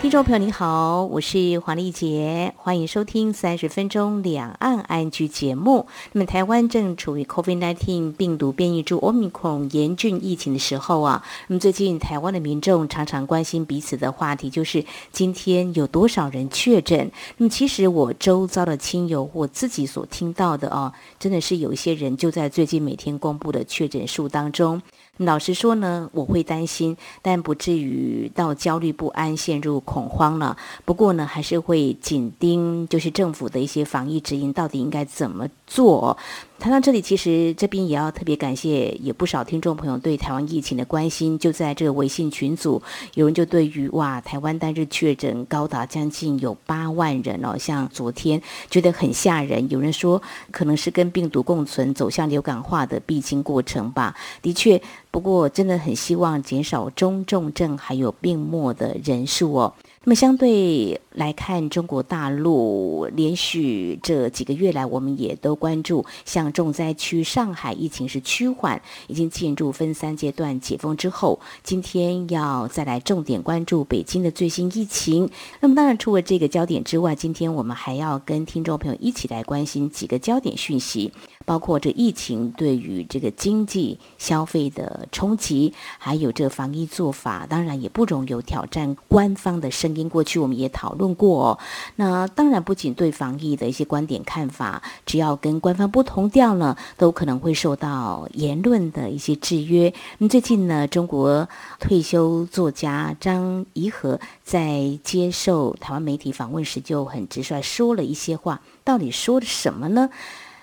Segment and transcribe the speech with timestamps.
[0.00, 5.88] 听众朋友，你好，我是黄丽杰，欢迎收听三十分钟两岸安居节目。
[6.12, 11.24] 那么，台湾正处于 COVID-19 病毒变异株 Omicron 严峻疫情的时候啊。
[11.48, 17.10] 那么，最近台湾的民众常常关心彼此的话题，就是今天有多少人确诊。
[17.36, 24.80] 那么，其实我周遭的亲友，我自己所听到的哦，真的是有一些人就在最近每天公布的确诊数当中。
[25.18, 30.56] 老实说呢，我会担心，但不至于到焦虑不安、陷入恐慌了。
[30.84, 36.16] 不过呢，还是会紧盯，就是政府的一些防疫指引，到底应该怎么做。
[36.60, 41.38] 谈到这里，其实这边也要特别感谢，有不少听众朋友对台湾疫情的关心。
[41.38, 42.82] 就在这个微信群组，
[43.14, 49.70] 有人就对于哇，台湾单日确诊高达将近有八万人哦，像昨天觉得很吓人。
[49.70, 54.16] 有人说，可能是跟病毒共存、走向流感化的必经过程吧。
[54.42, 59.74] 的确，不过真的很希望减少中重症还有病末的人数哦。
[60.04, 75.28] 那么相对来看，中国大陆连续这几个月来，我们也都关注，像重灾区上海疫情是趋缓，已经进入分三阶段解封之后，今天要再来重点关注北京的最新疫情。
[75.60, 81.12] 那么当然，除了这个焦点之外，今天我们还要跟听众朋友一起来关心几个焦点讯息。
[81.48, 90.10] 包括这疫情对于这个经济消费的冲击，还有这防疫做法，当然也不容有挑战官方的声音。
[90.10, 91.58] 过去我们也讨论过哦，
[91.96, 99.94] 那当然不仅对防疫的一些观点看法，只要跟官方不同调呢，都可能会受到言论的一些制约。
[100.18, 101.48] 那最近呢，中国
[101.80, 110.10] 退休作家张颐和在接受台湾媒体访问时，就很直率说了一些话，到底说了什么呢？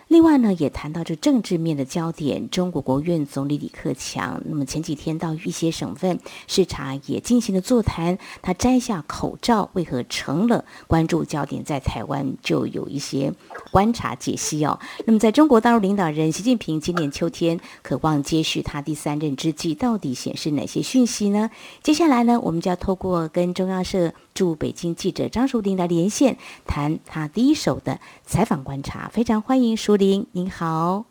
[0.07, 8.17] 另外呢，也谈到这政治面的焦点，中国国务院总理李克强，那么前几天到一些省份视察，也进行了座谈。
[8.41, 11.63] 他摘下口罩，为何成了关注焦点？
[11.63, 13.33] 在台湾就有一些
[13.71, 14.79] 观察解析哦。
[15.05, 21.49] 那么，在中国大陆领导人习近平今年秋天渴望接续他第三任之际，到底显示哪些讯息呢？
[21.81, 29.09] 接下来呢，我们就要透过跟中央社驻北京记者张淑玲来连线，谈他第一手的采访观察。
[29.11, 31.05] 非常欢迎淑玲，您好，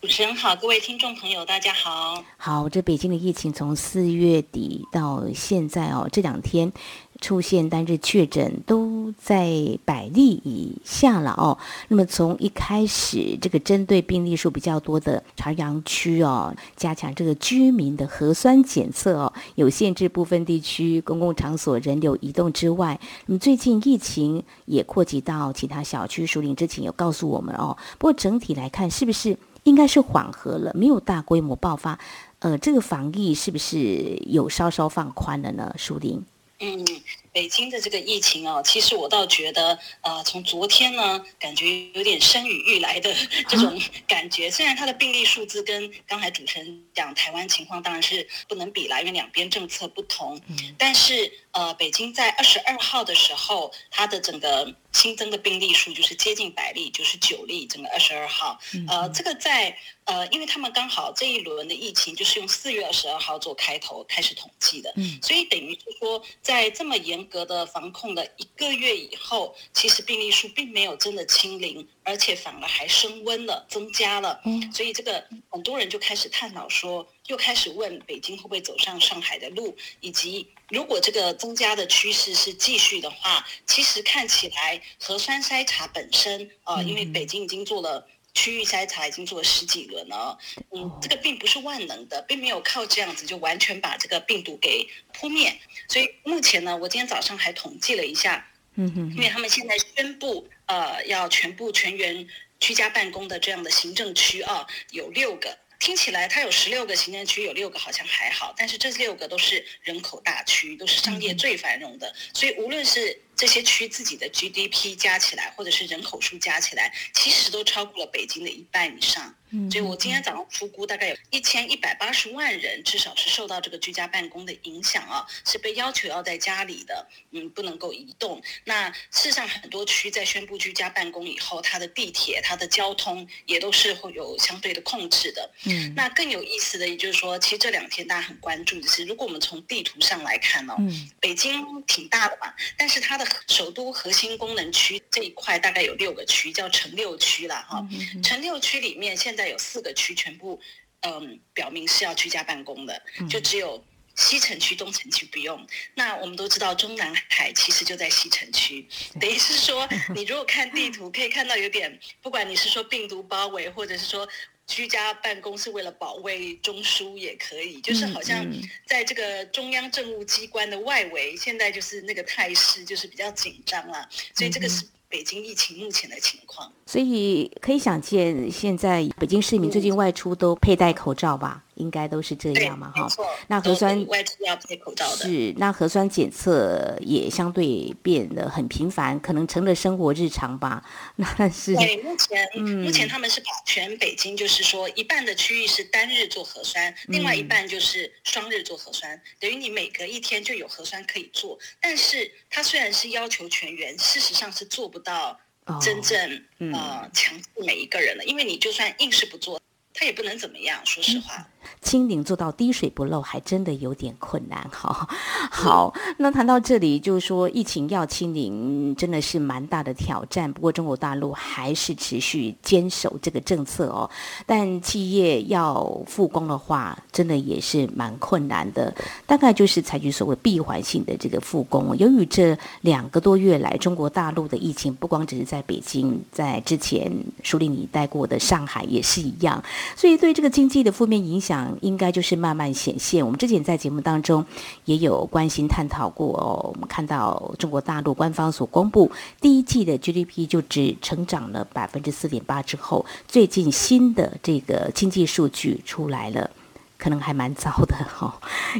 [0.00, 2.24] 主持人好，各位听众朋友，大家好。
[2.36, 6.72] 好，这北京的疫情从四月底到现在哦，这两天。
[7.20, 11.56] 出现单日确诊都在百例以下了哦。
[11.88, 26.26] 那么从一开始，这个针对病例数比较多的朝阳区哦，加强这个居民的核酸检测哦，有限制部分地区公共场所人流移动之外，那么最近疫情也扩及到其他小区。
[26.26, 31.98] 淑玲之前有告诉我们哦，不过整体来看，是不是应该是缓和了，没有大规模爆发？
[32.40, 35.74] 呃，这个防疫是不是有稍稍放宽了呢？
[35.76, 36.24] 淑玲。
[36.60, 36.84] 嗯，
[37.32, 43.14] 北京的这个疫情啊，其实我倒觉得，呃，从昨天呢，感觉有点生与欲来的
[43.48, 44.50] 这种感觉。
[44.50, 50.40] 虽然它的病例数字跟刚才主持人讲台湾情况当然是不能比啦，因为两边政策不同。
[50.76, 58.58] 但是呃，北京在二十二号的时候，它的整个新增的病例数就是接近百例，就是九例，整个二十二号。
[58.88, 59.76] 呃，这个在。
[60.06, 88.06] 呃，因为他们刚好这一轮的疫情就是用四月二十二号做开头开始统计的，嗯，所以等于是说，在这么严格的防控的一个月以后，其实病例数并没有真的清零，而且反而还升温了，增加了，嗯，所以这个很多人就开始探讨说，又开始问北京会不会走上上海的路，以及如果这个增加的趋势是继续的话，其实看起来核酸筛查本身啊，呃，因为北京已经做了。
[88.34, 90.38] 区域筛查已经做了十几轮了，
[90.70, 95.52] 嗯，这个并不是万能的，并没有靠这样子就完全把这个病毒给扑灭。
[95.88, 98.46] 所以目前呢，我今天早上还统计了一下，
[98.76, 102.26] 嗯哼，因为他们现在宣布，呃，要全部全员
[102.58, 105.58] 居家办公的这样的行政区啊，有六个。
[105.80, 119.34] 听起来它有十六个行政区，有六个好像还好，但是这六个都是人口大区，都是商业最繁荣的，所以无论是这些区自己的 GDP 加起来，或者是人口数加起来，其实都超过了北京的一半以上。
[119.68, 128.40] 所以我今天早上出估大概有一千一百八十万人，至少是受到这个居家办公的影响啊，是被要求要在家里的，嗯，不能够移动。
[128.62, 135.50] 那事实上很多区在宣布居家办公以后，它的地铁、它的交通也都是会有相对的控制的。
[135.64, 147.86] 嗯，那更有意思的，也就是说，其实这两天大家很关注的是，如果我们从地图上来看哦，嗯，北京挺大的嘛，但是它的首都核心功能区这一块大概有六个区，叫城六区了哈。
[148.22, 150.60] 城六区里面现在有四个区全部，
[151.00, 153.84] 嗯，表明是要居家办公的，就只有
[154.16, 155.66] 西城区、东城区不用。
[155.94, 158.86] 那我们都知道中南海其实就在西城区，
[159.18, 164.28] 等于是说， 你如果看地图可以看到有点，不管你是说病毒包围，或者是说
[164.70, 168.46] 居家办公是为了保卫中枢也可以，就是好像
[168.86, 174.86] 在这个中央政务机关的外围，现在就是那个态势就是比较紧张了，所以这个是。
[175.10, 181.64] 北京疫情目前的情况，所以可以想见，现在北京市民最近外出都佩戴口罩吧？
[181.80, 183.08] 应该都是这样嘛，哈。
[183.48, 185.24] 那核酸外出要配口罩的。
[185.24, 190.84] 是，那核酸检测也相对变得很频繁，可能成了生活日常吧。
[191.16, 201.58] 那是对，目前、嗯、目前他们是把全北京，就是说一半的区域是单日做核酸，另外一半就是双日做核酸，嗯、等于你每隔一天就有核酸可以做。
[201.80, 205.40] 但是它虽然是要求全员，事实上是做不到
[205.80, 209.58] 真正、哦嗯、呃强制每一个人的，因为你就算硬是不做。
[209.92, 211.46] 他也不能怎么样，说实话。
[211.80, 214.68] 清零做到滴水不漏，还真的有点困难。
[214.70, 215.08] 哈，
[215.50, 220.52] 好，那谈到这里，就是说疫情要清零，真的是蛮大的挑战。
[220.52, 224.08] 不过中国大陆还是持续坚守这个政策哦。
[224.46, 228.94] 但企业要复工的话，真的也是蛮困难的。
[229.26, 231.96] 大概就是采取所谓闭环性的这个复工。
[231.96, 237.10] 由于这两个多月来，中国大陆的疫情不光只是在北京，在之前
[237.42, 239.62] 书里你带过的上海也是一样。
[239.96, 241.49] 所以，对这个经济的负面影响，
[241.80, 243.24] 应该就是慢慢显现。
[243.24, 244.44] 我们之前在节目当中
[244.84, 246.70] 也有关心探讨过哦。
[246.74, 249.10] 我们看到中国大陆官方所公布
[249.40, 256.50] 第一季的 GDP 就只成长了百分之四点八之后，最近新的这个经济数据出来了，
[256.98, 258.32] 可能还蛮糟的哈、哦。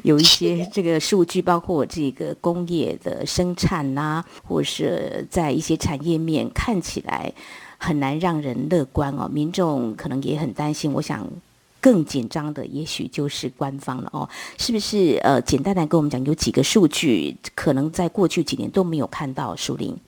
[0.03, 7.33] 有一些这个数据，包括这个工业的生产呐、啊，或是在一些产业面看起来。
[7.83, 10.93] 很难让人乐观哦，民众可能也很担心。
[10.93, 11.27] 我想
[11.81, 14.29] 更紧张的，也许就是官方了哦，
[14.59, 15.19] 是不是？
[15.23, 19.57] 呃，简单来跟我们讲，有几个数据，可能在过去几年都没有看到。
[19.57, 19.99] 书玲，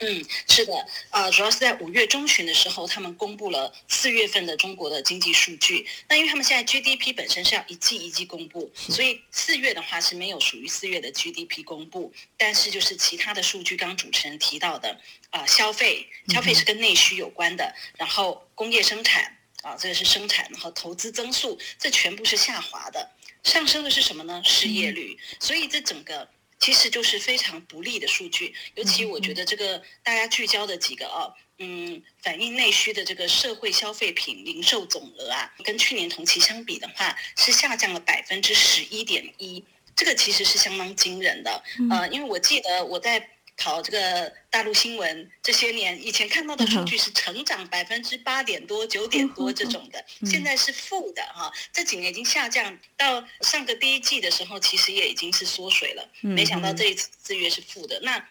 [0.00, 0.74] 嗯，是的，
[1.10, 5.86] 啊、呃，主要是在五月中旬的时候，他们公布了四月份的中国的经济数据。
[6.08, 14.98] 那因为他们现在 GDP 本身是要一季一季公布，所以四月的话是没有属于四月的 GDP 公布，但是就是其他的数据，刚主持人提到的。
[15.30, 23.10] 啊、呃，消费消费是跟内需有关的，然后工业生产啊，这个是生产，和投资增速，这全部是下滑的，
[23.42, 24.42] 上升的是什么呢？
[24.44, 25.18] 失业率。
[25.40, 26.28] 所以这整个
[26.58, 39.64] 其实就是非常不利的数据，尤其我觉得这个大家聚焦的几个啊，嗯，反映内需的这个社会消费品零售总额啊，跟去年同期相比的话，是下降了百分之十一点一，
[39.94, 41.62] 这个其实是相当惊人的。
[41.90, 43.28] 呃，因为我记得我在。
[43.62, 51.52] 考这个大陆新闻这些年，以前看到的数据是成长百分之八点多、九点多这种的，现在是负的哈。
[51.72, 56.10] 这几年已经下降到上个第一季的时候，其实也已经是缩水了。
[56.22, 58.28] 没想到这一次四月是负的，那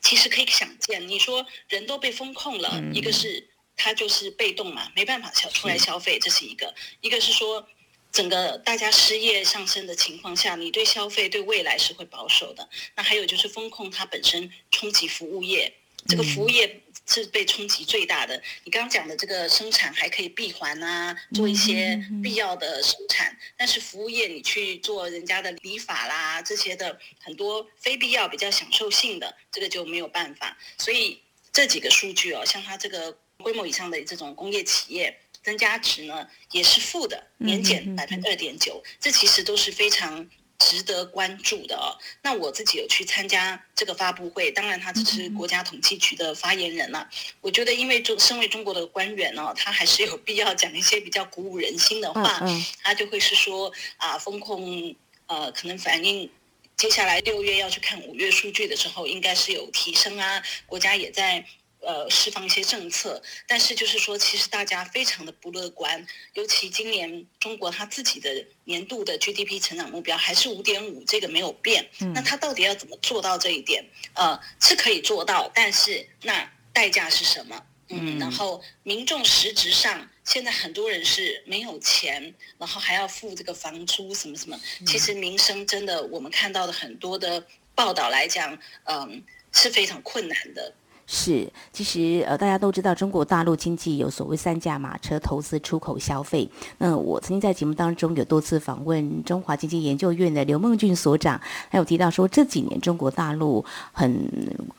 [0.00, 3.46] 其实可以想见，你说人都被封控了，一个是
[3.76, 6.72] 他就是被动嘛，没办法消出来消费，这是一个；
[7.02, 7.68] 一个是说。
[8.14, 12.68] 整个大家失业上升的情况下，你对消费对未来是会保守的。
[12.94, 15.74] 那还有就是风控它本身冲击服务业，
[16.06, 18.40] 这个服务业是被冲击最大的。
[18.62, 30.56] 你刚刚讲的这个生产还可以闭环啊，做一些必要的生产，但是服务业你去做人家的理发啦这些的很多非必要比较享受性的，这个就没有办法。
[30.78, 31.20] 所以
[31.52, 35.18] 这几个数据哦，像它这个规模以上的这种工业企业。
[35.44, 40.26] 增加值呢也是负的，年减百分之二点九，这其实都是非常
[40.58, 41.92] 值得关注的哦。
[42.22, 47.06] 那我自己有去参加这个发布会，当然他只是国家统计局的发言人了。
[47.42, 52.40] 我觉得，因为中身为中国的官员呢，他还是有必要讲一些比较鼓舞人心的话。
[52.82, 54.96] 他就会是说啊，风控
[55.26, 56.30] 呃，可能反映
[56.76, 61.44] 接下来六月要去看五月数据的时候，应该是有提升啊，国家也在。
[61.86, 71.88] 呃，释放一些政策，但是就是说，其实大家非常的不乐观，尤其今年中国他自己的年度的 GDP 成长目标还是五点五，这个没有变。
[72.14, 73.84] 那他到底要怎么做到这一点？
[74.14, 77.66] 呃，是可以做到，但是那代价是什么？
[77.88, 89.22] 嗯，然后民众实质上现在很多人是没有钱，然后还要付这个房租什么什么，其实民生真的我们看到的很多的报道来讲，嗯，
[89.52, 90.72] 是非常困难的。
[91.06, 96.48] 是，其实呃，大家都知道中国大陆经济有所谓三驾马车，投资、出口、消费。
[96.78, 104.30] 那我曾经在节目当中有多次访问中华经济研究院的刘梦俊所长，还有提到说这几年中国大陆很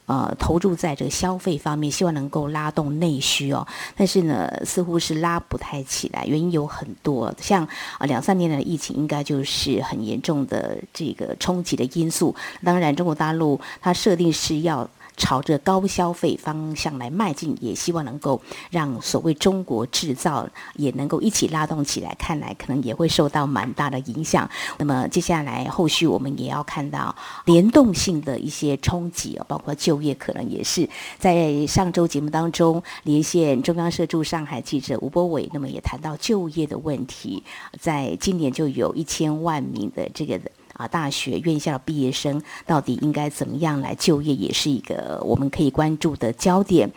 [0.08, 3.68] 呃投入在这个消费方面，希望能够拉动内需哦。
[3.96, 7.64] 但是呢，似乎是拉不太起来，原因有很多，像
[8.00, 12.34] 啊两三年的疫情，应该就是很严重的这个冲击的因素。
[12.64, 14.90] 当然，中国大陆它设定是要。
[15.18, 22.16] 朝着高消费方向来迈进，也希望能够让所谓中国制造也能够一起拉动起来。
[22.20, 24.50] 看来可能也会受到蛮大的影响。
[24.78, 37.44] 那么接下来后续我们也要看到联动性的一些冲击哦，包括就业，可能也是在上周节目当中连线中央社驻上海记者吴柏纬，那么也谈到就业的问题，
[37.80, 40.40] 在今年就有一千万名的这个。
[40.76, 46.92] 啊，大学院校毕业生到底应该怎么样来就业，也是一个我们可以关注的焦点。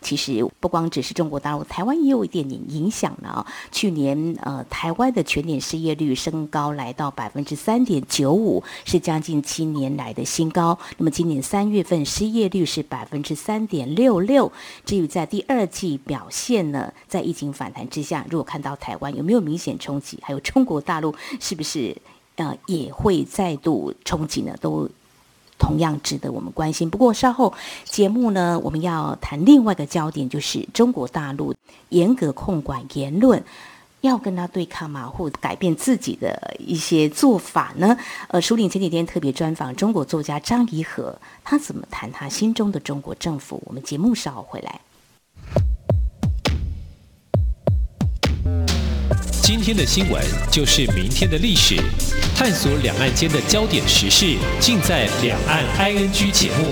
[0.00, 3.44] 其实不光只是中国大陆，台湾也有一点点影响呢。
[3.72, 10.78] 去年呃，台湾的全年失业率升高来到百分之三点九五，是将近七年来的新高。
[10.98, 14.52] 那么今年三月份失业率是百分之三点六六。
[14.84, 21.96] 至于在第二季表现呢，在疫情反弹之下，如果看到台湾有没有明显冲击，还有中国大陆是不是？
[22.36, 24.88] 呃，也会再度冲击呢，都
[25.58, 26.90] 同样值得我们关心。
[26.90, 31.54] 不过稍后节目呢，我们要谈另外一个焦点，就是中国大陆
[31.90, 33.42] 严格控管言论，
[34.00, 35.08] 要跟他对抗吗？
[35.08, 37.96] 或改变自己的一些做法呢？
[38.28, 43.62] 呃，书林前几天特别专访中国作家张颐和，他怎么谈他心中的中国政府？
[43.66, 44.80] 我们节目稍后回来。
[49.46, 51.76] 今天的新闻就是明天的历史，
[52.34, 56.64] 探索两岸间的焦点时事，尽在《两岸 ING》节目。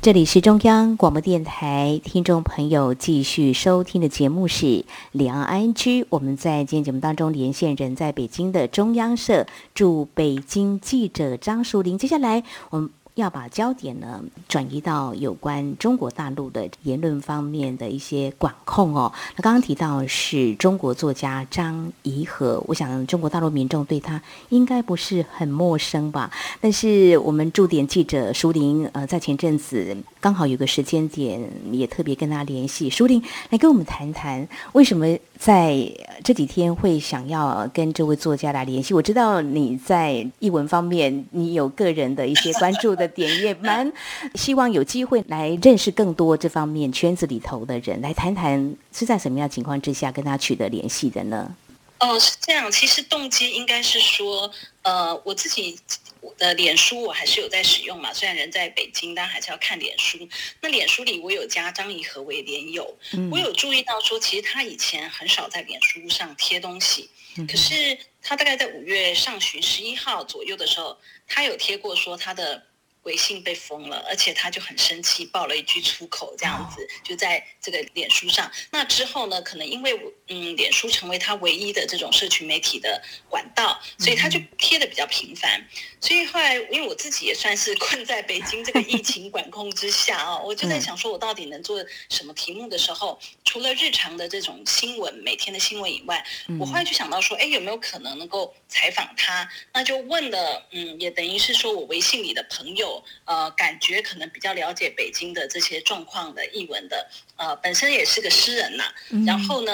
[0.00, 4.66] 这里是中央广播电台，听众朋友继续收听的节目是
[5.10, 5.74] 《两岸 ING》。
[6.10, 11.98] 我们在今天节目当中连线人在北京的中央社驻北京记者张淑玲。
[11.98, 12.90] 接下来我们。
[13.14, 19.12] 要把焦点呢转移到有关中国大陆的言论方面的一些管控哦。
[19.36, 26.30] 那刚刚提到是中国作家张颐和，我想中国大陆民众对他应该不是很陌生吧？
[26.60, 31.40] 但是我们驻点记者舒玲呃，在前阵子刚好有个时间点，
[31.70, 32.90] 也特别跟他联系。
[32.90, 35.04] 舒玲来跟我们谈谈为什么？
[35.36, 35.76] 在
[36.22, 38.94] 这几天会想要跟这位作家来联系。
[38.94, 43.92] 我知道你在译文方面，你有个人的一些关注的点，也蛮
[44.34, 51.54] 希望有机会来认识更多这方面圈子里头的人，来谈谈是在什么样情况之下跟他取得联系的呢？
[52.00, 52.70] 哦，是这样。
[52.70, 54.50] 其实动机应该是说，
[54.82, 55.78] 呃，我自己。
[56.24, 60.26] 我的脸书我还是有在使用嘛，虽然人在北京，但还是要看脸书。
[60.62, 62.96] 那脸书里我有加张怡和为连友，
[63.30, 67.10] 我有注意到说，其实他以前很少在脸书上贴东西，
[67.46, 70.96] 可是他大概在五月上旬十一号左右的时候，
[71.28, 72.62] 他有贴过说他的。
[73.04, 78.50] 微信被封了，而且他就很生气，爆了一句粗口，这样子就在这个脸书上。
[78.70, 85.62] 那之后呢，可能因为嗯，脸书成为他唯一的这种社群媒体的管道，所以他就贴的比较频繁。
[86.00, 96.24] 所以后来，因为我自己也算是 困在北京这个疫情管控之下啊，我就在想说，我到底能做什么题目的时候，除了日常的这种新闻，每天的新闻以外，
[96.58, 99.46] 我后来就想到说，哎，有没有可能能够采访他？
[99.72, 102.93] 那就问了，嗯，也等于是说我微信里的朋友。
[103.24, 108.94] 呃，感觉可能比较了解北京的这些状况的译文的，呃，本身也是个诗人呐、啊。
[109.26, 109.72] 然后呢，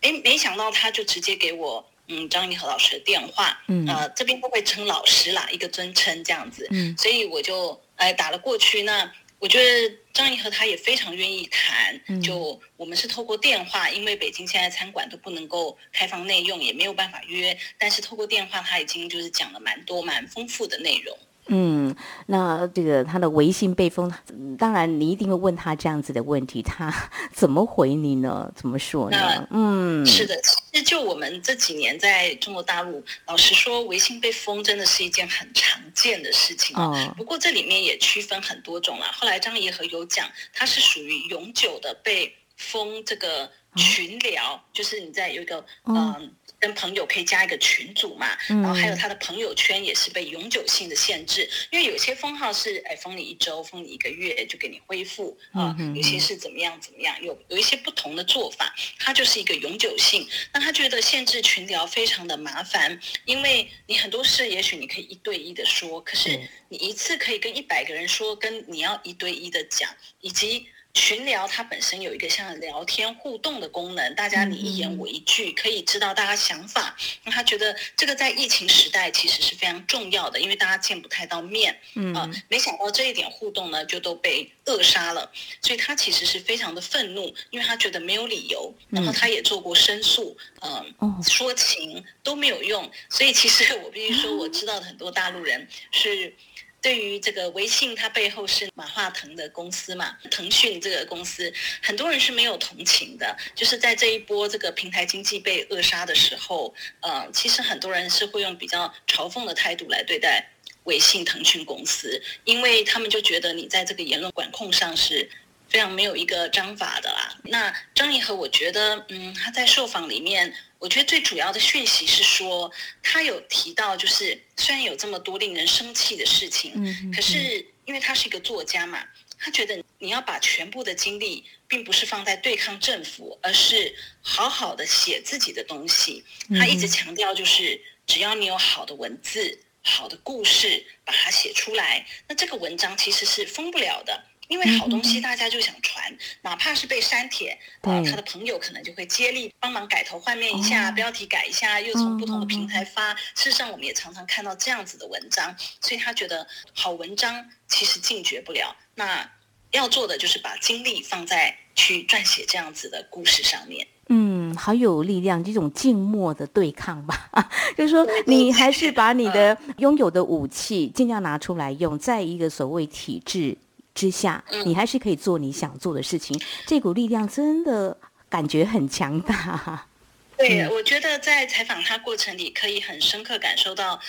[0.00, 6.66] 哎，没想到他就直接给我，嗯，张颐和老师的电话，嗯，呃，这边都会称老师啦，一个尊称这样子。
[6.70, 8.82] 嗯，所以我就哎打了过去。
[8.82, 21.18] 那我觉得张颐和他也非常愿意谈，就我们是透过电话，因为北京现在餐馆都不能够开放内用，也没有办法约，但是透过电话他已经就是讲了蛮多蛮丰富的内容。
[21.54, 21.94] 嗯，
[22.26, 24.10] 那这个他的微信被封，
[24.58, 26.90] 当然你一定会问他这样子的问题，他
[27.30, 28.50] 怎么回你呢？
[28.56, 29.46] 怎么说呢？
[29.50, 37.14] 嗯，是的，其实就我们这几年在中国大陆，老实说，微信被封真的是一件很常见的事情哦。
[37.18, 39.04] 不过这里面也区分很多种了。
[39.12, 45.94] 后来张怡和有讲，他是属于永久的被封这个群聊，就是你在有一个嗯。
[45.96, 46.20] 呃
[46.62, 60.24] 跟朋友可以加一个群组嘛，然后还有他的朋友圈也是被永久性的限制，因为有些封号是哎封你一周，封你一个月就给你恢复啊，有些是怎么样怎么样，有有一些不同的做法，它就是一个永久性。
[60.52, 69.90] 那他觉得限制群聊非常的麻烦，因为你很多事也许你可以一对一的说，可是你一次可以跟一百个人说，跟你要一对一的讲，
[70.20, 70.68] 以及。
[70.94, 76.94] 群聊它本身有一个像聊天互动的功能，大家你一言我一句，可以知道大家想法。
[77.24, 85.32] 那他觉得这个在疫情时代其实是非常重要的，因为大家见不太到面，嗯啊，没想到这一点互动呢就都被扼杀了，
[85.62, 96.34] 所以他其实是非常的愤怒，因为他觉得没有理由，然后他也做过申诉，嗯，说情都没有用，所以其实我必须说，我知道的很多大陆人是。
[96.82, 103.36] 对于这个微信，它背后是马化腾的公司嘛，腾讯这个公司，很多人是没有同情的。
[103.54, 110.44] 就是在这一波这个平台经济被扼杀的时候，呃，其实很多人是会用比较嘲讽的态度来对待
[110.82, 115.30] 微信、腾讯公司，因为他们就觉得你在这个言论管控上是
[115.68, 117.38] 非常没有一个章法的啦。
[117.44, 120.52] 那张义和，我觉得，嗯，他在受访里面。
[120.82, 122.68] 我觉得最主要的讯息是说，
[123.04, 126.72] 他有提到，就是虽然有这么多令人生气的事情，
[127.14, 129.00] 可是因为他是一个作家嘛，
[129.38, 136.24] 他觉得你要把全部的精力，并不是放在对抗政府，而是好好的写自己的东西。
[136.58, 144.24] 他一直强调，就是只要你有好的文字、好的故事，把它写出来，那这个文章其实是封不了的。
[144.52, 146.04] 因为好东西大家就想传，
[146.42, 153.14] 哪怕是被删帖，呃，他的朋友可能就会接力帮忙改头换面一下，标题改一下，又从不同的平台发。
[153.34, 158.76] 事实上，我们也常常看到这样子的文章，所以他觉得好文章其实禁绝不了。
[158.94, 159.26] 那
[159.70, 163.86] 要做的就是把精力放在去撰写这样子的故事上面。
[164.10, 167.30] 嗯，好有力量，这种静默的对抗吧，
[167.78, 173.56] 就是说你还是把你的拥有的武器尽量拿出来用，在一个所谓体制。
[173.94, 176.36] 之下，你还是可以做你想做的事情。
[176.36, 177.96] 嗯、这股力量真的
[178.28, 179.86] 感觉很强大。
[180.38, 184.00] 对，嗯、我觉得在采访他过程里，可以很深刻感受到，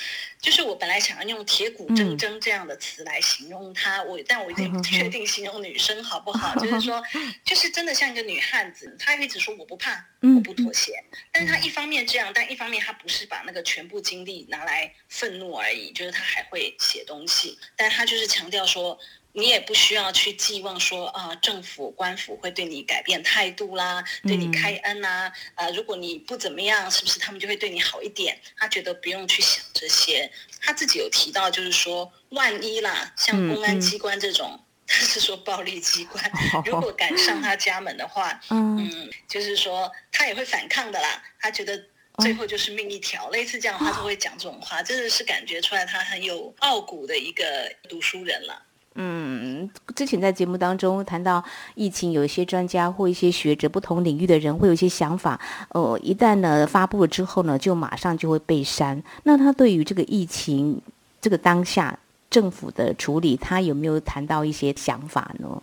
[0.42, 6.56] 就是我本来想要用“铁骨铮铮”这样的词来形容他，我、嗯、但我已经不确定形容女生好不好。
[6.58, 7.04] 就是说，
[7.44, 10.94] 就是真的像一个女汉子，她一直说我不怕，我不妥协。
[11.12, 18.98] 嗯、但是她一方面这样，但一方面她不是把那个全部精力拿来愤怒而已，就是她还会写东西，但她就是强调说。
[19.36, 25.34] 你也不需要去寄望说啊，政府官府会对你改变态度啦，对你开恩呐、啊。
[25.56, 28.40] 呃，如果你不怎么样，是不是他们就会对你好一点？
[28.56, 30.32] 他觉得不用去想这些。
[30.62, 36.24] 他自己有提到，就是说，万一啦，像公安机关这种，他是说暴力机关，
[36.64, 41.24] 如果 敢上他家门的话，嗯，嗯，就是说他也会反抗的啦。
[41.40, 41.84] 他觉得
[42.20, 48.62] 最后就是命一条，类似这样，他就会讲这种话，真的是感觉出来他很有傲骨的一个读书人了。
[48.96, 51.44] 嗯，之前在节目当中谈到
[51.76, 55.40] 疫情，有一些专家或一些学者，不同领域的人会有一些想法。
[55.70, 59.02] 呃，一旦呢发布了之后呢，就马上就会被删。
[59.24, 60.80] 那他对于这个疫情
[61.20, 61.98] 这个当下
[62.30, 65.62] 政府的处理，他有没有谈到一些想法呢？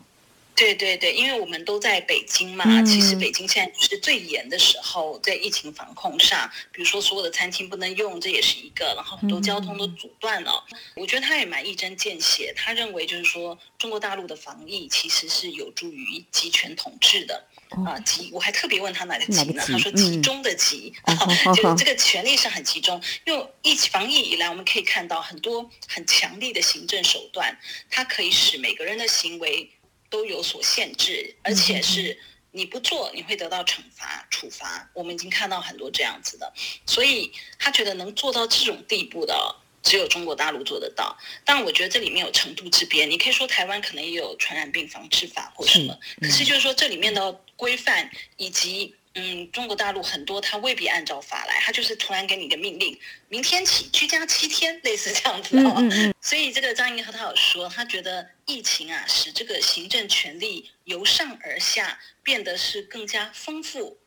[0.61, 10.63] 对对对，因为我们都在北京嘛，嗯、其实北京现在是最严的时候，在疫情防控上，比如说所有的餐厅不能用，这也是一个，然后很多交通都阻断了。
[10.71, 17.43] 嗯、我觉得他也蛮一针见血，他认为就是说中国大陆的防疫其实是有助于集权统治的
[17.83, 19.63] 啊，集、呃、我还特别问他哪个集呢？
[19.65, 21.17] 他说集中的集，嗯、
[21.57, 23.01] 就这个权力是很集中。
[23.25, 27.57] 因为疫情防疫以来，我们可以看到很多很强力的行政手段，
[27.89, 29.67] 它可以使每个人的行为。
[30.11, 32.15] 都有所限制，而且是
[32.51, 34.87] 你不做，你会得到惩罚、处罚。
[34.93, 36.53] 我们已经看到很多这样子的，
[36.85, 41.17] 所以他觉得能做到这种地步的，只有中国大陆做得到。
[41.43, 48.93] 但我觉得这里面有程度之别，你可以说台湾可能也有传染病防治法或什么，可是就是说这里面的规范以及。
[49.13, 52.97] 嗯，中国大陆很多，他未必按照法来，他就是突然给你个命令，
[53.27, 55.73] 明天起居家七天，类似这样子哦。
[55.77, 63.97] 嗯嗯、所以这个张银和他有说，他觉得疫情啊，使这个行政权力由上而下变得是更加丰富，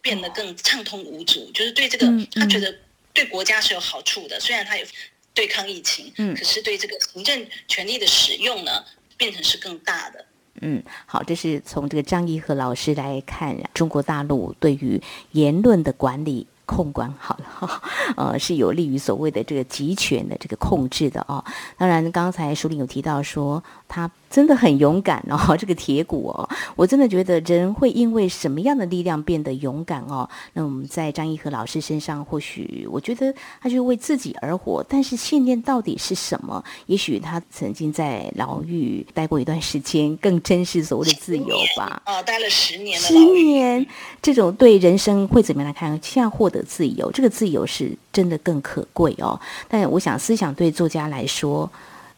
[0.00, 2.78] 变得更畅通无阻，就是对这个他觉得
[3.12, 4.38] 对国家是有好处的。
[4.38, 4.86] 虽然他有
[5.34, 8.84] 对抗疫情，嗯，可是对这个行政权力的使用呢，
[9.16, 10.24] 变成是更大的。
[10.62, 15.00] 嗯，好，这是从这个张毅和老师来看中国大陆对于
[15.32, 17.82] 言论的管理控管好了。
[18.16, 21.44] 呃，是有利于所谓的这个集权的这个控制的啊。
[21.76, 24.10] 当然，刚才书里有提到说他。
[24.32, 30.26] 真的很勇敢哦， 这个铁骨哦，我真的觉得人会因为什么样的力量变得勇敢哦？
[30.54, 36.64] 那我们在张一和老师身上，或许我觉得他就为自己而活，但是信念到底是什么？
[36.86, 42.00] 也许他曾经在牢狱待过一段时间，更珍视所谓的自由吧。
[42.08, 43.06] 哦，待了十年了。
[43.06, 43.86] 十年，
[44.22, 45.90] 这种对人生会怎么样来看？
[46.02, 49.38] 现在获得自由，这个自由是真的更可贵哦。
[49.68, 51.70] 但我想，思想对作家来说。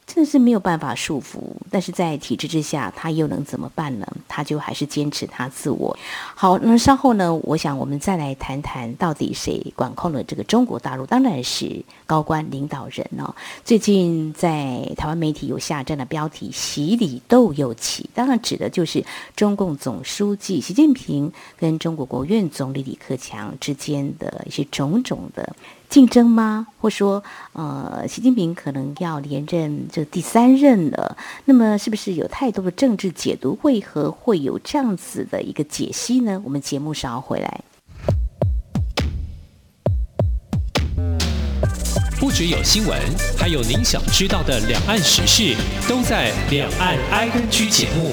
[0.06, 1.38] 真的是没有办法束缚，
[1.70, 4.06] 但是在体制之下，他又能怎么办呢？
[4.28, 5.96] 他就还是坚持他自我。
[6.34, 11.06] 好，那稍后呢，我想我们再来谈谈，到底谁管控了这个中国大陆？
[11.06, 13.34] 当然是高官领导人哦。
[13.64, 19.02] 最近在台湾媒体有下这样的标题：“习李斗又起”，当然指的就是
[19.34, 25.56] 中共总书记习近平跟中国国务院总理李克强之间的一些种种的。
[25.88, 26.66] 竞争吗？
[26.80, 31.16] 或说，呃，习近平可能要连任这第三任了。
[31.44, 33.58] 那么，是不是有太多的政治解读？
[33.62, 36.40] 为何会有这样子的一个解析呢？
[36.44, 37.60] 我们节目稍后回来。
[42.18, 42.98] 不只有新闻，
[43.38, 45.54] 还有您想知道的两岸时事，
[45.88, 48.12] 都在《两岸 ING》节目。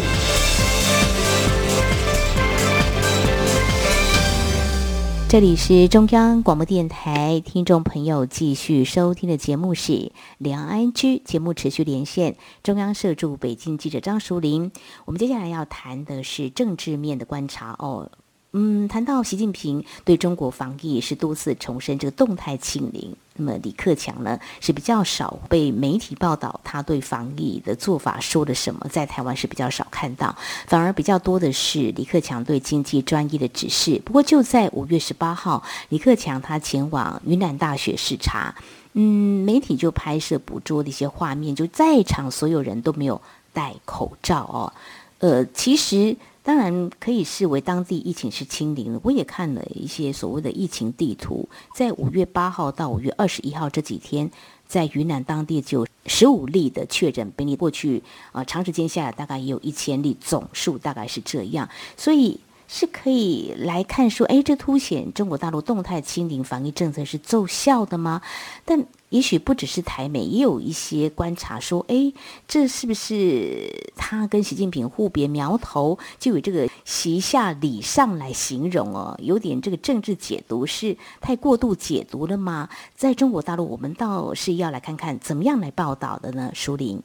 [5.31, 9.93] 这里是中央广播电台，听众朋友继续收听的节目是
[10.37, 14.73] 《梁安居》，节目持续连线中央社驻北京记者张淑玲。
[15.05, 18.11] 我们接下来要谈的是政治面的观察哦。
[18.53, 30.35] 嗯，谈到习近平对中国防疫是多次重申这个动态清零，那么李克强呢是比较少被媒体报道他对防疫的做法说了什么，在台湾是比较少看到，
[30.67, 34.01] 反而比较多的是李克强对经济专一的指示。
[34.03, 38.53] 不过就在五月十八号，李克强他前往云南大学视察，
[38.91, 43.21] 嗯，媒体就拍摄捕捉的一些画面，就在场所有人都没有
[43.53, 44.73] 戴口罩哦，
[45.19, 46.17] 呃，其实。
[46.51, 48.99] 当然可以视为当地疫情是清零了。
[49.03, 54.29] 我也看了一些所谓的疫情地图，在五月八号到五月二十一号这几天，
[54.67, 62.37] 在云南当地就十五例的确诊病例，过去啊、长时间下来大概也有一千例，总数大概是这样，所以
[62.73, 68.21] 是可以来看说，哎，这凸显中国大陆动态清零防疫政策是奏效的吗？
[68.63, 72.13] 但也许不只是台美，也有一些观察说，哎，
[72.47, 79.19] 这是不是他跟习近平互别苗头，就以这个习下礼上来形容哦？
[79.21, 82.69] 有点这个政治解读是太过度解读了吗？
[82.95, 86.49] 在中国大陆，我们倒是要来看看怎么样来报道的呢？
[86.53, 87.03] 淑铃。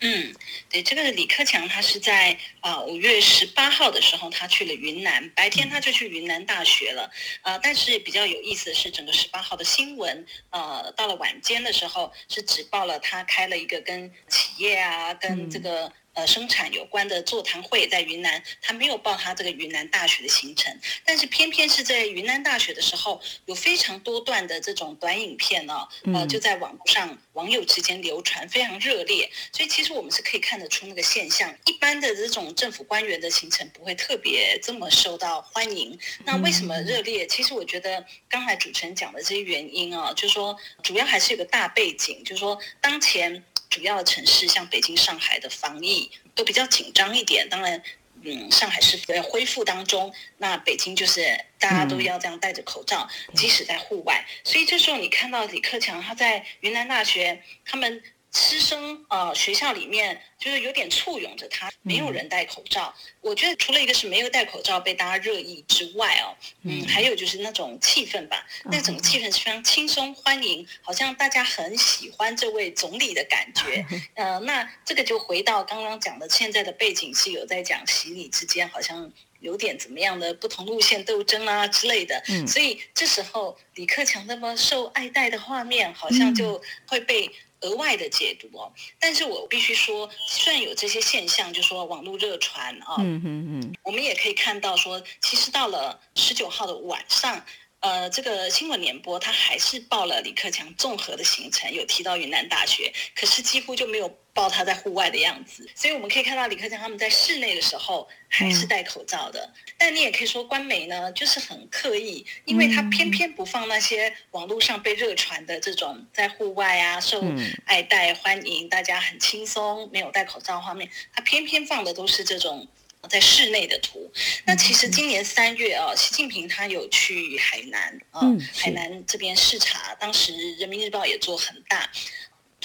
[0.00, 0.34] 嗯，
[0.70, 7.10] 对，这个李克强他是在啊五月十八号的时候，他去了云南，白天他就去云南大学了，
[7.42, 15.92] 啊，但是比较有意思的是，整个十八号的新闻，呃，到了晚间的时候是只报了他开了一个跟企业啊，跟这个。
[16.18, 29.30] 呃，生产有关的座谈会在云南，他没有报他这个云南大学的行程，但是偏偏是在云南大学的时候，有非常多段的这种短影片呢、哦，呃，就在网上网友之间流传，非常热烈。
[29.52, 35.96] 所以其实我们是可以看得出那个现象，一般的这种政府官员的行程不会特别这么受到欢迎。
[36.24, 37.28] 那为什么热烈？
[37.28, 43.44] 其实我觉得刚才主持人讲的这些原因啊，就是说主要还是有个大背景，就是说当前。
[43.68, 47.48] 主要的城市像北京、上海的防疫都比较紧张一点。
[47.48, 47.82] 当然，
[48.22, 51.22] 嗯，上海是在恢复当中，那北京就是
[51.58, 54.24] 大家都要这样戴着口罩，即使在户外。
[54.44, 58.02] 所以这时候你看到李克强他在云南大学，他们。
[58.38, 62.94] 师生呃，学校里面就是有点簇拥着他，没有人戴口罩。
[62.96, 66.30] 嗯、我觉得除了一个是没有戴口罩被大家热议之外哦，
[66.62, 73.84] 嗯，还有就是那种气氛吧，嗯、那种气氛是非常轻松欢迎，好像大家很喜欢这位总理的感觉。
[74.14, 82.22] 呃，那这个就回到刚刚讲的，现在的背景是有在讲习礼之间好像有点怎么样的不同路线斗争啊之类的。
[82.28, 87.28] 嗯，所以这时候李克强那么受爱戴的画面，好像就会被。
[87.60, 97.44] 额外的解读哦，但是我必须说，虽然有这些现象，就说网络热传啊，嗯嗯嗯，我们也可以看到说，其实到了十九号的晚上。
[97.80, 104.08] 呃，这个新闻联播他还是报了李克强综合的行程，有提到云南大学，可是几乎就没有
[104.38, 105.68] 报他在户外的样子。
[105.74, 109.40] 所以我们可以看到李克强他们在室内的时候还是戴口罩的。
[109.40, 117.20] 嗯、但你也可以说官媒呢就是很刻意，因为他偏偏不放那些网络上被热传的这种在户外啊受
[117.64, 122.68] 爱戴欢迎，大家很轻松没有戴口罩画面，他偏偏放的都是这种。
[123.08, 124.10] 在室内的图。
[124.44, 128.20] 那其实今年三月啊，习近平他有去海南啊，
[128.52, 131.88] 海南这边视察，当时人民日报也做很大。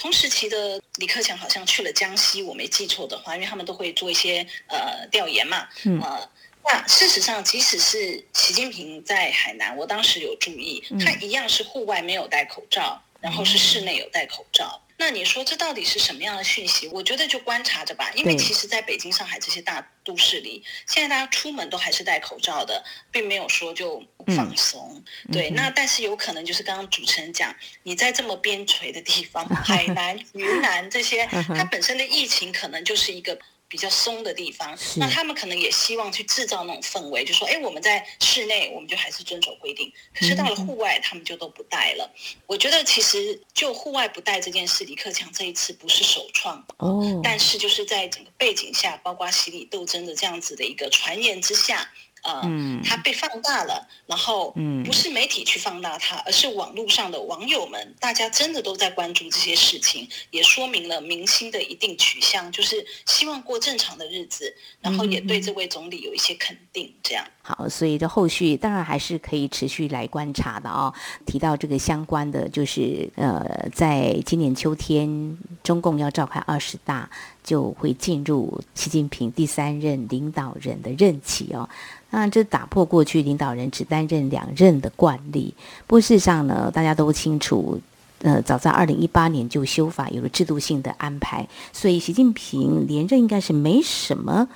[0.04, 5.66] 同时期的李克强好像去了江西，我没记错的话，因为他们都会做一些呃调研嘛。
[5.84, 5.98] 嗯。
[5.98, 6.28] 呃，
[6.62, 14.78] 那事实上，即使是习近平在海南，我当时有注意，他一样是户外没有戴口罩，然后是室内有戴口罩。
[14.96, 16.88] 那你说这到底是什么样的讯息？
[16.88, 25.02] 我觉得就观察着吧，因为其实在北京、上海这些大都市里，现在大家出门都还是戴口罩的，并没有说就放松。
[25.26, 33.38] 嗯、对，那但是有可能就是刚刚主持人讲，你在这么边陲的地方， 海南、 云南这些，它本身的疫情可能就是一个。
[33.74, 42.08] 比较松的地方，那他们可能也希望去制造那种氛围，就说，哎，我们在室内我们就还是遵守规定，可是到了户外他们就都不戴了。
[42.46, 46.64] 我觉得其实就户外不戴这件事，李克强这一次不是首创。
[46.76, 51.90] 哦，但是就是在整个背景下，包括洗礼斗争的这样子的一个传言之下。
[52.24, 52.42] 呃，
[52.84, 67.24] 它被放大了，然后嗯不是媒体去放大它，而是网络上的网友们，大家真的都在关注这些事情，也说明了明星的一定取向，就是希望过正常的日子，然后也对这位总理有一些肯定，这样。
[67.42, 70.92] 好，所以这后续当然还是可以持续来观察的哦。
[71.26, 77.10] 提到这个相关的，就是呃，在今年秋天，中共要召开二十大，
[77.44, 81.68] 就会进入习近平第三任领导人的任期哦。
[82.10, 85.54] 那这打破过去领导人只担任两任的惯例。
[85.86, 87.80] 不过事实上呢，大家都清楚，
[88.22, 94.48] 呃，早在二零一八年就修法，有了制度性的安排，所以习近平连任应该是没什么。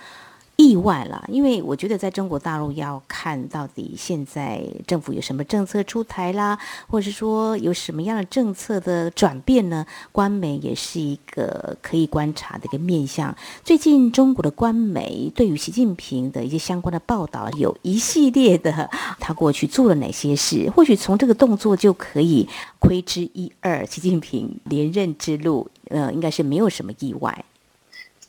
[0.61, 9.87] 意外了，因为我觉得在中国大陆要看到底现在政府有什么政策出台啦，或者是说有什么样的政策的转变呢？
[10.11, 13.35] 官媒也是一个可以观察的一个面向。
[13.62, 18.90] 最近中国的官媒对于习近平的一些相关的报道，有一系列的
[19.21, 22.49] 他过去做了哪些事，或许从这个动作就可以
[22.81, 23.87] 窥知一二。
[23.87, 27.44] 习近平连任之路，呃，应该是没有什么意外。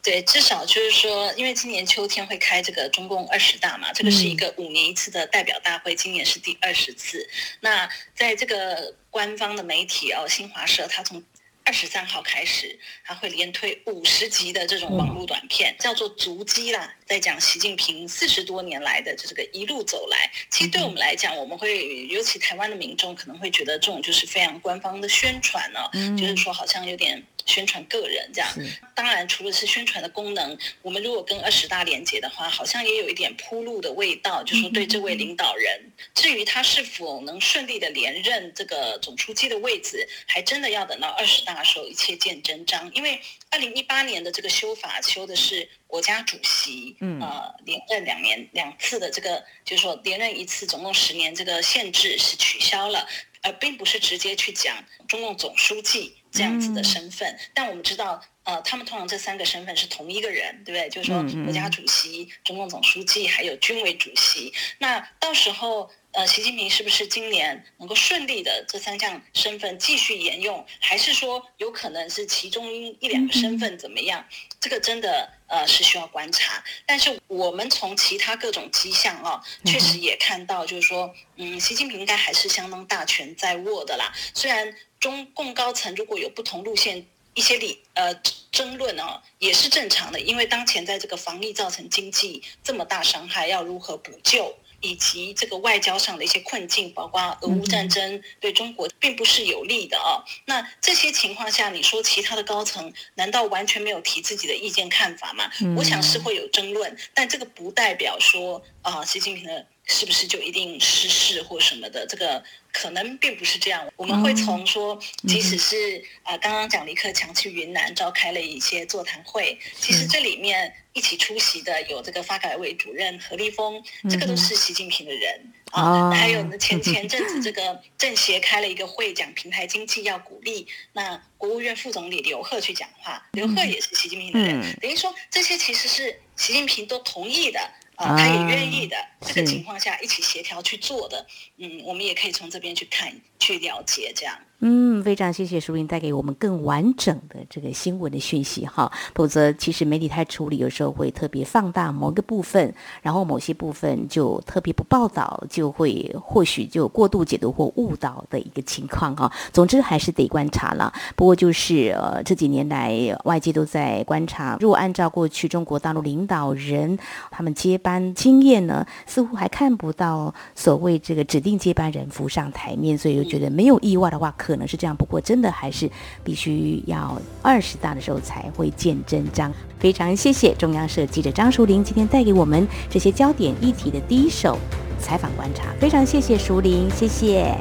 [0.02, 7.28] 对，至少就是说，因为今年秋天会开这个中共二十大嘛，这个是一个五年一次的代表大会，今年是第二十次。
[7.60, 11.22] 那在这个官方的媒体哦，新华社，它从
[11.66, 20.32] 二十三号开始，它会连推五十集的这种网络短片，叫做《足迹》啦，在讲习近平四十多年来的这个一路走来。
[20.50, 27.22] 其实对我们来讲，我们会尤其台湾的民众可能会觉得这种就是非常官方的宣传哦，就是说好像有点。
[27.50, 28.50] 宣传个人这样，
[28.94, 42.90] 当然除了是宣传的功能，我们如果跟二十大连接的话，好像也有一点铺路的味道，就是说对这位领导人，至于他是否能顺利的连任这个总书记的位置，还真的要等到二十大的时候一切见真章。
[42.94, 53.08] 因为二零一八年的这个修法修的是国家主席，呃，连任两年两次的这个，就是说连任一次总共十年这个限制是取消了，
[53.42, 56.14] 而并不是直接去讲中共总书记。
[56.32, 60.90] 这样子的身份，嗯、但我们知道，呃，他们通常这三个身份是同一个人，对不对？
[60.90, 64.54] 就是说，国家主席、嗯、中共总书记，还有军委主席。
[64.78, 74.24] 那到时候，呃，习近平是不是今年能够顺利的这三项身份继续沿用，还是说有可能是其中一两个身份怎么样？
[74.30, 76.64] 嗯、这个真的呃是需要观察。
[76.86, 84.14] 但是我们从其他各种迹象啊，确实也看到，就是说，嗯，习近平应该还是相当大权在握的啦。
[84.34, 84.76] 虽然。
[85.00, 88.14] 中共高层如果有不同路线，一些理呃
[88.52, 100.20] 争论哦，也是正常的，因为当前在这个防疫造成经济这么大伤害，要如何补救，以及这个外交上的一些困境，包括俄乌战争对中国并不是有利的啊。
[100.46, 105.50] 那这些情况下，你说其他的高层难道完全没有提自己的意见看法吗？
[105.78, 109.66] 我想是会有争论，但这个不代表说啊，习近平的。
[109.90, 112.06] 是不是就一定失势或什么的？
[112.08, 113.92] 这个可能并不是这样。
[113.96, 114.98] 我们会从说，
[115.28, 126.12] 即使是啊、呃，刚刚讲李克强去云南召开了一些座谈会，其实这里面一起出席的有这个发改委主任何立峰，这个都是习近平的人啊。
[126.12, 137.60] 还有呢， 前前阵子这个政协开了一个会，讲平台经济要鼓励，那国务院副总理刘鹤去讲话，刘鹤也是习近平的人，等于说这些其实是习近平都同意的。
[138.00, 144.40] 啊，他也愿意的这个情况下一起协调去做的，嗯，我们也可以从这边去看去了解这样。
[144.62, 148.92] 嗯，非常谢谢淑铃带给我们更完整的这个新闻的讯息哈。
[149.16, 159.32] 否则，其实媒体太处理，有时候会特别放大某个部分，然后某些部分就特别不报道，就会或许就过度解读或误导的一个情况哈。
[159.54, 160.92] 总之还是得观察了。
[161.16, 167.00] 不过就是呃这几年来外界都在观察，如果按照过去中国大陆领导人
[167.32, 174.36] 他们接班经验呢，似乎还看不到所谓这个指定接班人浮上台面，所以又觉得没有意外的话。
[174.49, 175.90] 可能是这样，不过真的还是
[176.24, 179.52] 必须要二十大的时候才会见真章。
[179.80, 184.58] 非常谢谢中央社记者张淑玲今天带给我们这些焦点议题的第一手
[185.00, 185.66] 采访观察。
[185.80, 187.56] 非常谢谢淑玲，谢谢，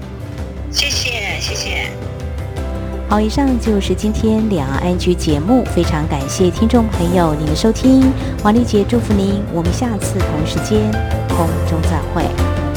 [0.70, 1.90] 谢谢，谢谢。
[3.08, 8.12] 好，以上就是今天两岸 ING 节目，非常感谢听众朋友您的收听，
[8.44, 10.90] 王丽姐祝福您，我们下次同时间
[11.28, 12.67] 空中再会。